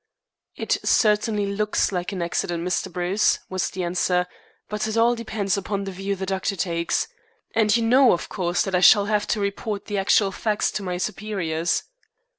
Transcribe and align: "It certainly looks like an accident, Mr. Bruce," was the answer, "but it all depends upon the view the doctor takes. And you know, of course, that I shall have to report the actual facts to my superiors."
"It 0.55 0.79
certainly 0.83 1.45
looks 1.45 1.91
like 1.91 2.11
an 2.11 2.23
accident, 2.23 2.65
Mr. 2.67 2.91
Bruce," 2.91 3.37
was 3.49 3.69
the 3.69 3.83
answer, 3.83 4.25
"but 4.67 4.87
it 4.87 4.97
all 4.97 5.13
depends 5.13 5.57
upon 5.57 5.83
the 5.83 5.91
view 5.91 6.15
the 6.15 6.25
doctor 6.25 6.55
takes. 6.55 7.07
And 7.53 7.77
you 7.77 7.83
know, 7.83 8.11
of 8.11 8.27
course, 8.27 8.63
that 8.63 8.73
I 8.73 8.79
shall 8.79 9.05
have 9.05 9.27
to 9.27 9.39
report 9.39 9.85
the 9.85 9.99
actual 9.99 10.31
facts 10.31 10.71
to 10.71 10.81
my 10.81 10.97
superiors." 10.97 11.83